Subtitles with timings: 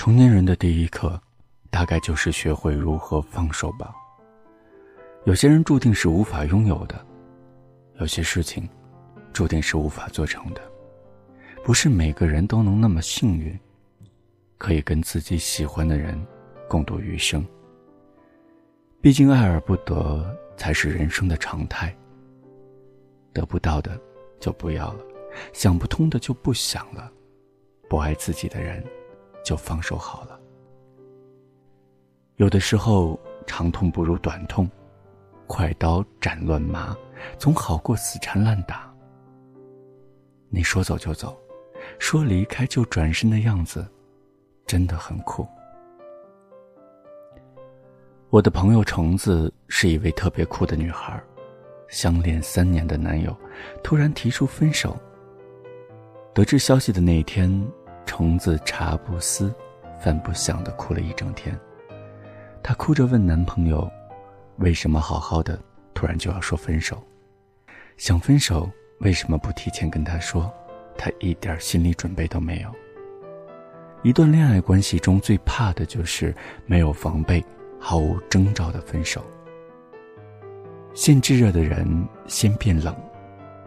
[0.00, 1.20] 成年人的第一课，
[1.68, 3.94] 大概就是学会如何放手吧。
[5.24, 7.04] 有些人注定是无法拥有的，
[7.98, 8.66] 有些事情，
[9.30, 10.62] 注定是无法做成的。
[11.62, 13.54] 不是每个人都能那么幸运，
[14.56, 16.18] 可以跟自己喜欢的人
[16.66, 17.46] 共度余生。
[19.02, 21.94] 毕竟爱而不得才是人生的常态。
[23.34, 24.00] 得不到的
[24.40, 25.04] 就不要了，
[25.52, 27.12] 想不通的就不想了，
[27.86, 28.82] 不爱自己的人。
[29.44, 30.38] 就放手好了。
[32.36, 34.68] 有的时候，长痛不如短痛，
[35.46, 36.96] 快刀斩乱麻，
[37.38, 38.90] 总好过死缠烂打。
[40.48, 41.38] 你说走就走，
[41.98, 43.86] 说离开就转身的样子，
[44.66, 45.46] 真的很酷。
[48.30, 51.22] 我的朋友橙子是一位特别酷的女孩，
[51.88, 53.36] 相恋三年的男友
[53.82, 54.96] 突然提出分手。
[56.32, 57.50] 得知消息的那一天。
[58.06, 59.54] 虫子茶不思，
[59.98, 61.58] 饭不想的哭了一整天。
[62.62, 63.90] 她哭着问男朋友
[64.58, 65.58] ：“为什么好好的，
[65.94, 67.02] 突然就要说分手？
[67.96, 68.70] 想分手，
[69.00, 70.52] 为什么不提前跟他说？
[70.98, 72.70] 他一点心理准备都没有。
[74.02, 76.34] 一段恋爱关系中最怕的就是
[76.66, 77.44] 没有防备、
[77.78, 79.24] 毫无征兆的分手。
[80.92, 81.86] 先炙热的人
[82.26, 82.94] 先变冷，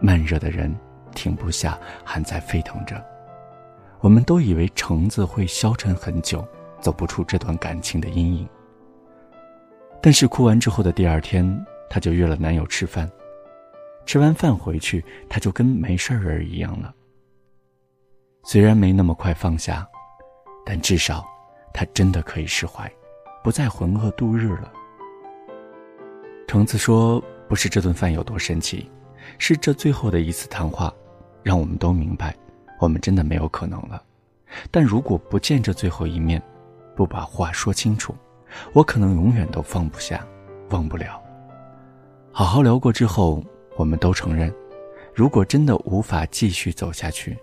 [0.00, 0.72] 慢热的人
[1.14, 3.02] 停不下，还在沸腾着。”
[4.04, 6.46] 我们都以为橙子会消沉很久，
[6.78, 8.46] 走不出这段感情的阴影。
[10.02, 13.10] 但是哭完之后的第二天，她就约了男友吃饭。
[14.04, 16.94] 吃完饭回去，她就跟没事人一样了。
[18.42, 19.88] 虽然没那么快放下，
[20.66, 21.24] 但至少，
[21.72, 22.92] 她真的可以释怀，
[23.42, 24.70] 不再浑噩度日了。
[26.46, 28.90] 橙子说：“不是这顿饭有多神奇，
[29.38, 30.92] 是这最后的一次谈话，
[31.42, 32.36] 让我们都明白。”
[32.78, 34.02] 我们真的没有可能了，
[34.70, 36.42] 但如果不见这最后一面，
[36.94, 38.14] 不把话说清楚，
[38.72, 40.26] 我可能永远都放不下，
[40.70, 41.20] 忘不了。
[42.32, 43.42] 好好聊过之后，
[43.76, 44.52] 我们都承认，
[45.14, 47.38] 如果真的无法继续走下去，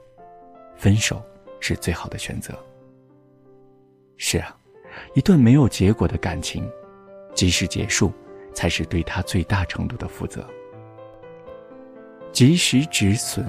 [0.75, 1.21] 分手
[1.59, 2.53] 是最好的选择。
[4.17, 4.55] 是啊，
[5.15, 6.69] 一段没有结果的感情，
[7.33, 8.11] 及时结束，
[8.53, 10.45] 才是对他最大程度的负责。
[12.31, 13.45] 及时止损。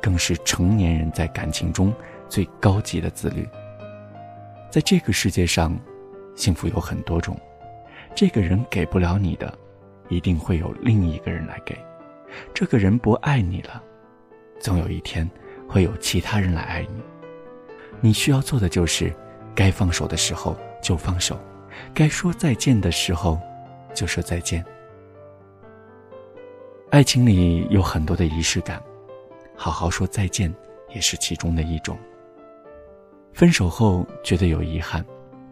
[0.00, 1.92] 更是成年人在感情中
[2.28, 3.48] 最高级的自律。
[4.70, 5.76] 在这个世界上，
[6.34, 7.38] 幸福有很多种，
[8.14, 9.52] 这个人给不了你的，
[10.08, 11.76] 一定会有另一个人来给。
[12.52, 13.82] 这个人不爱你了，
[14.60, 15.28] 总有一天
[15.68, 17.02] 会有其他人来爱你。
[18.00, 19.12] 你需要做的就是，
[19.54, 21.38] 该放手的时候就放手，
[21.94, 23.40] 该说再见的时候
[23.94, 24.62] 就说再见。
[26.90, 28.82] 爱情里有很多的仪式感。
[29.56, 30.54] 好好说再见，
[30.94, 31.98] 也是其中的一种。
[33.32, 35.04] 分手后觉得有遗憾，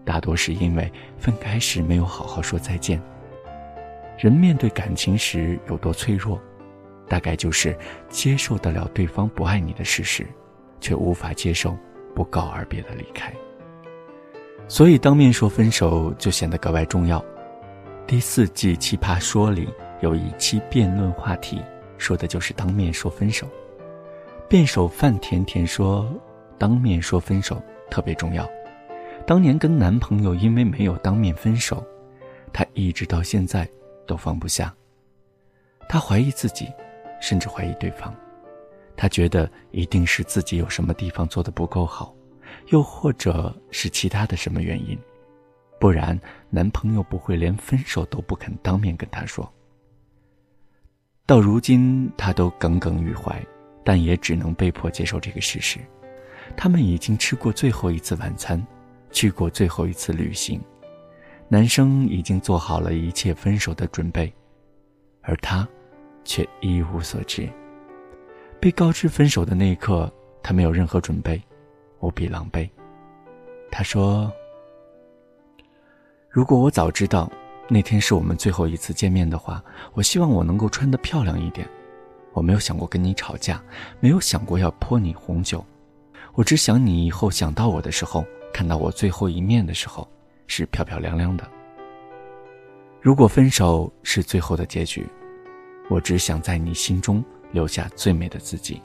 [0.04, 3.02] 大多是因为分开时没有好好说再见。
[4.18, 6.40] 人面对感情时有多脆弱，
[7.08, 7.76] 大概就是
[8.08, 10.26] 接受得了对方不爱你的事实，
[10.80, 11.76] 却无法接受
[12.14, 13.32] 不告而别的离开。
[14.68, 17.22] 所以当面说分手就显得格外重要。
[18.06, 19.68] 第四季《奇葩说》里
[20.00, 21.60] 有一期辩论话题，
[21.98, 23.46] 说的就是当面说分手。
[24.48, 26.08] 辩手范甜甜说
[26.58, 27.60] ：“当面说分手
[27.90, 28.48] 特别重要。
[29.26, 31.84] 当年跟男朋友因为没有当面分手，
[32.52, 33.68] 她一直到现在
[34.06, 34.72] 都放不下。
[35.88, 36.68] 她怀疑自己，
[37.20, 38.14] 甚至怀疑对方。
[38.96, 42.14] 她觉得一定是自己有什么地方做的不够好，
[42.68, 44.96] 又或者是其他的什么原因，
[45.80, 46.18] 不然
[46.50, 49.50] 男朋友不会连分手都不肯当面跟她说。
[51.26, 53.42] 到如今，她都耿耿于怀。”
[53.84, 55.78] 但也只能被迫接受这个事实，
[56.56, 58.64] 他们已经吃过最后一次晚餐，
[59.10, 60.60] 去过最后一次旅行，
[61.48, 64.32] 男生已经做好了一切分手的准备，
[65.20, 65.68] 而他，
[66.24, 67.48] 却一无所知。
[68.58, 70.10] 被告知分手的那一刻，
[70.42, 71.40] 他没有任何准备，
[72.00, 72.68] 无比狼狈。
[73.70, 74.32] 他说
[76.30, 77.30] ：“如果我早知道
[77.68, 81.68] 那天是我们最后一次见面的话，我希望我能够穿得漂亮一点。”
[82.34, 83.62] 我没有想过跟你吵架，
[84.00, 85.64] 没有想过要泼你红酒，
[86.34, 88.22] 我只想你以后想到我的时候，
[88.52, 90.06] 看到我最后一面的时候，
[90.46, 91.48] 是漂漂亮亮的。
[93.00, 95.06] 如果分手是最后的结局，
[95.88, 98.82] 我只想在你心中留下最美的自己。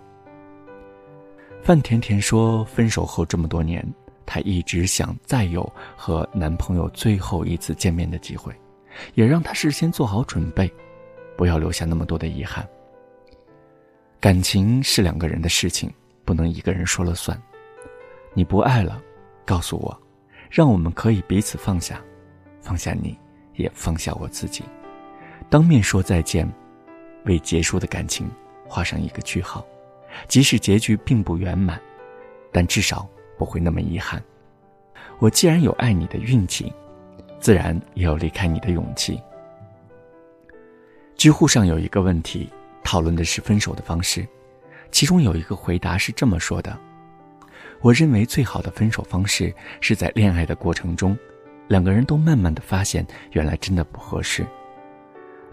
[1.63, 3.85] 范甜甜说，分手后这么多年，
[4.25, 8.53] 她一直想再有和男朋友最后一次见面的机会，
[9.15, 10.71] 也让她事先做好准备，
[11.35, 12.67] 不要留下那么多的遗憾。
[14.21, 15.89] 感情是两个人的事情，
[16.25, 17.41] 不能一个人说了算。
[18.33, 19.01] 你不爱了，
[19.45, 19.97] 告诉我，
[20.49, 22.01] 让我们可以彼此放下，
[22.59, 23.17] 放下你，
[23.55, 24.65] 也放下我自己，
[25.49, 26.45] 当面说再见，
[27.23, 28.29] 为结束的感情
[28.67, 29.65] 画上一个句号。
[30.27, 31.79] 即使结局并不圆满，
[32.51, 33.07] 但至少
[33.37, 34.21] 不会那么遗憾。
[35.19, 36.73] 我既然有爱你的运气，
[37.39, 39.21] 自然也有离开你的勇气。
[41.15, 42.49] 知乎上有一个问题，
[42.89, 44.27] 讨论的是分手的方式，
[44.89, 46.75] 其中有一个回答是这么说的
[47.81, 51.15] ：“我认为最好的分手方式是在恋爱的过程中，
[51.67, 54.43] 两个人都慢慢的发现原来真的不合适，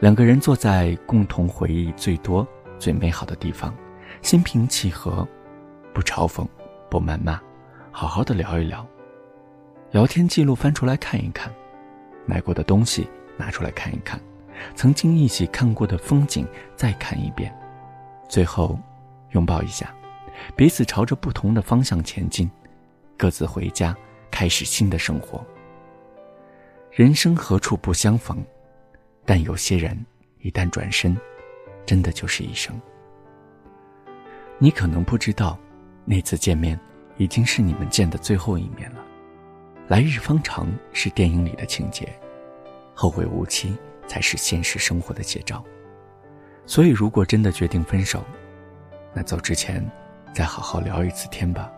[0.00, 2.48] 两个人坐在共同回忆最多、
[2.78, 3.76] 最美好的地方，
[4.22, 5.28] 心平气和，
[5.92, 6.48] 不嘲讽，
[6.88, 7.38] 不谩骂，
[7.90, 8.88] 好好的聊一聊，
[9.90, 11.52] 聊天记录翻出来看一看，
[12.24, 13.06] 买过的东西
[13.36, 14.18] 拿出来看一看。”
[14.74, 17.54] 曾经一起看过的风景，再看一遍，
[18.28, 18.78] 最后
[19.30, 19.94] 拥抱一下，
[20.54, 22.50] 彼此朝着不同的方向前进，
[23.16, 23.96] 各自回家，
[24.30, 25.44] 开始新的生活。
[26.90, 28.42] 人生何处不相逢，
[29.24, 29.98] 但有些人
[30.40, 31.16] 一旦转身，
[31.84, 32.74] 真的就是一生。
[34.58, 35.58] 你可能不知道，
[36.06, 36.78] 那次见面
[37.18, 39.04] 已经是你们见的最后一面了。
[39.88, 42.08] 来日方长是电影里的情节，
[42.94, 43.76] 后会无期。
[44.06, 45.64] 才是现实生活的写照，
[46.64, 48.24] 所以如果真的决定分手，
[49.12, 49.84] 那走之前
[50.32, 51.72] 再好好聊一次天吧，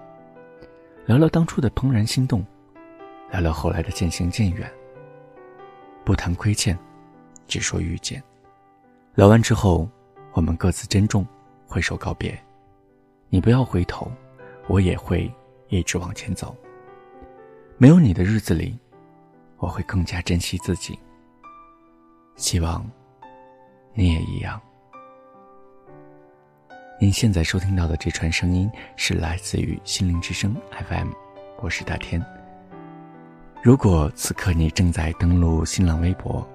[1.06, 2.44] 聊聊当初的怦然心动，
[3.30, 4.70] 聊聊后来的渐行渐远。
[6.04, 6.78] 不谈亏欠，
[7.46, 8.22] 只说遇见。
[9.14, 9.88] 聊完之后，
[10.32, 11.26] 我们各自珍重，
[11.66, 12.38] 挥手告别。
[13.28, 14.10] 你不要回头，
[14.68, 15.30] 我也会
[15.68, 16.56] 一直往前走。
[17.76, 18.78] 没有你的日子里，
[19.58, 20.98] 我会更加珍惜自己。
[22.38, 22.88] 希望
[23.94, 24.60] 你也一样。
[27.00, 30.54] 您现在收听到的这串声音是来自于心灵之声
[30.88, 31.10] FM，
[31.58, 32.24] 我是大天。
[33.60, 36.48] 如果此刻你正在登录新浪微博，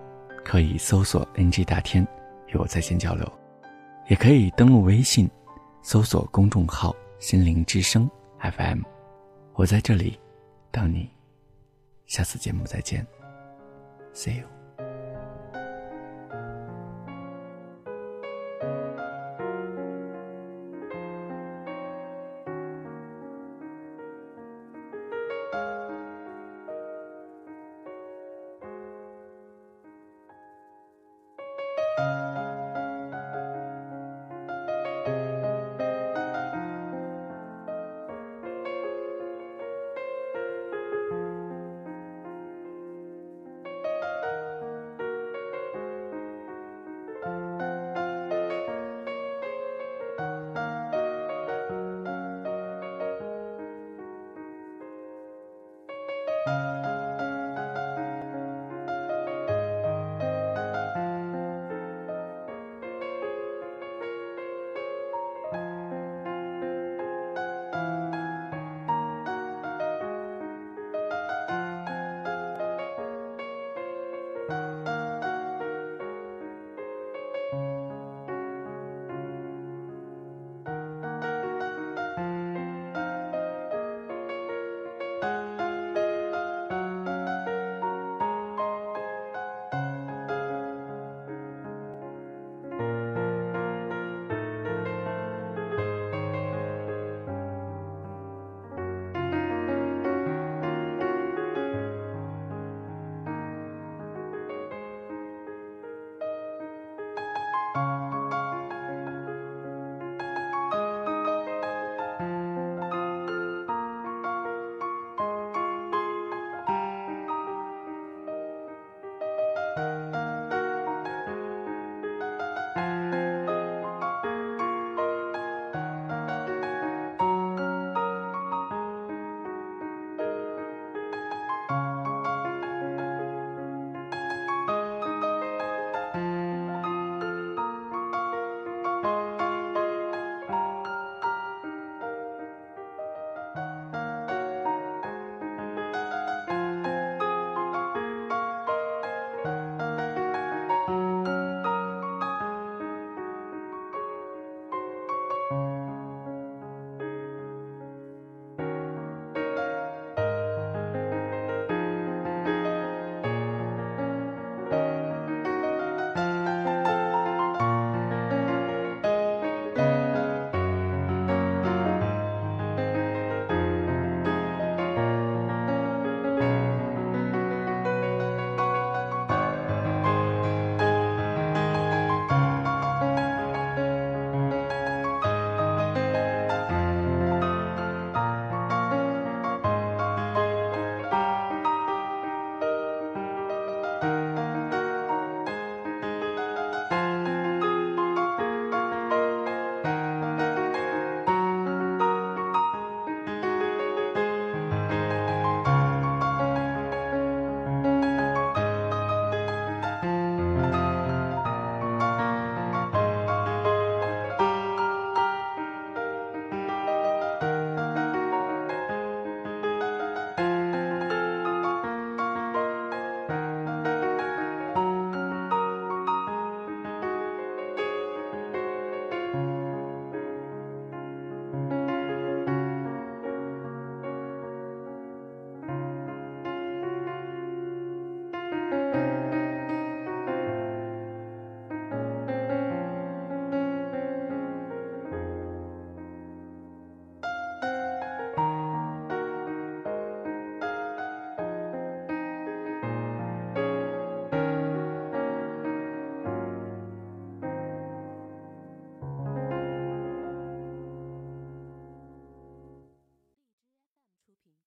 [0.45, 2.07] 可以搜索 “ng 大天”
[2.47, 3.29] 与我在线交流，
[4.07, 5.29] 也可以登录微信，
[5.81, 8.09] 搜索公众号“心灵之声
[8.39, 8.81] FM”，
[9.53, 10.17] 我在这里
[10.71, 11.09] 等你。
[12.05, 13.05] 下次节目再见
[14.13, 14.52] ，See you。